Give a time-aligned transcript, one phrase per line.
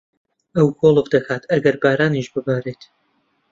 [0.55, 2.81] ئەو گۆڵف دەکات ئەگەر بارانیش ببارێت.